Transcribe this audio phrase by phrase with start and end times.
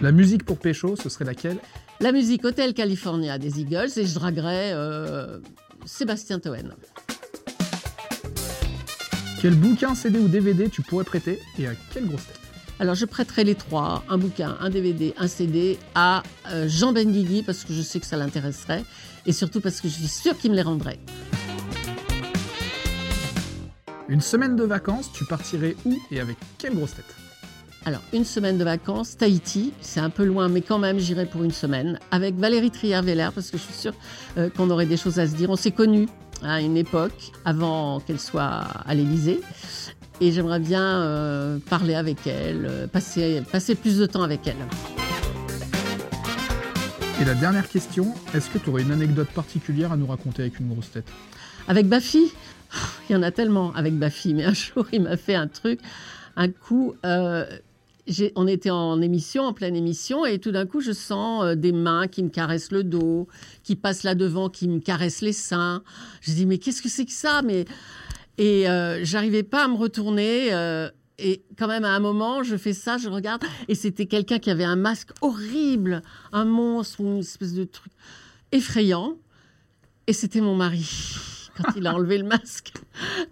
[0.00, 1.58] La musique pour Pécho, ce serait laquelle?
[1.98, 5.40] La musique Hotel California des Eagles et je draguerais euh,
[5.86, 6.72] Sébastien Toen.
[9.42, 12.38] Quel bouquin, CD ou DVD tu pourrais prêter et à quelle grosse tête?
[12.78, 16.22] Alors je prêterai les trois, un bouquin, un DVD, un CD à
[16.52, 18.84] euh, Jean Benguigui parce que je sais que ça l'intéresserait
[19.26, 21.00] et surtout parce que je suis sûre qu'il me les rendrait.
[24.08, 27.27] Une semaine de vacances, tu partirais où et avec quelle grosse tête?
[27.88, 31.42] Alors, une semaine de vacances, Tahiti, c'est un peu loin, mais quand même, j'irai pour
[31.42, 33.94] une semaine, avec Valérie Trier-Veller, parce que je suis sûre
[34.36, 35.48] euh, qu'on aurait des choses à se dire.
[35.48, 36.06] On s'est connus
[36.42, 38.44] à une époque, avant qu'elle soit
[38.84, 39.40] à l'Élysée,
[40.20, 44.56] et j'aimerais bien euh, parler avec elle, euh, passer, passer plus de temps avec elle.
[47.22, 50.60] Et la dernière question, est-ce que tu aurais une anecdote particulière à nous raconter avec
[50.60, 51.08] une grosse tête?
[51.68, 52.34] Avec Bafi,
[53.08, 55.80] il y en a tellement avec Bafi, mais un jour, il m'a fait un truc,
[56.36, 56.94] un coup.
[57.06, 57.46] euh,
[58.36, 61.72] on était en émission, en pleine émission, et tout d'un coup, je sens euh, des
[61.72, 63.28] mains qui me caressent le dos,
[63.62, 65.82] qui passent là devant, qui me caressent les seins.
[66.22, 67.42] Je dis, mais qu'est-ce que c'est que ça?
[67.42, 67.64] Mais
[68.38, 70.52] et euh, j'arrivais pas à me retourner.
[70.52, 70.88] euh,
[71.20, 74.50] et quand même, à un moment, je fais ça, je regarde, et c'était quelqu'un qui
[74.50, 77.92] avait un masque horrible, un monstre, une espèce de truc
[78.52, 79.14] effrayant.
[80.06, 80.88] Et c'était mon mari
[81.56, 82.72] quand il a enlevé le masque.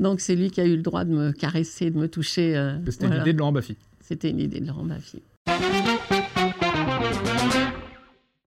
[0.01, 2.57] Donc c'est lui qui a eu le droit de me caresser, de me toucher.
[2.57, 3.21] euh, C'était voilà.
[3.23, 3.77] l'idée de Laurent Baffy.
[4.09, 5.21] C'était une idée de Laurent Baffy.